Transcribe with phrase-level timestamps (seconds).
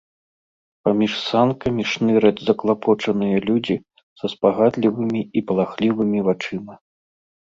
[0.87, 3.77] Паміж санкамі шныраць заклапочаныя людзі
[4.21, 6.73] са спагадлівымі і палахлівымі вачыма.